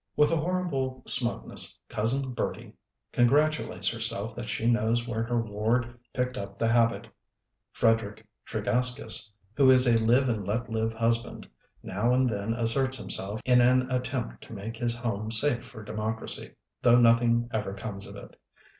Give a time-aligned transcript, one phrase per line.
[0.15, 2.73] With a horrible smugness, Cousin Bertie
[3.11, 7.07] congratulates herself that she knows where her ward picked up the habit.
[7.71, 11.47] Frederick Tregaskis, who is a Live and Let Live husband,
[11.83, 16.55] now and then asserts himself in an attempt to make his home safe for democracy,
[16.81, 18.37] though nothing ever comes of it.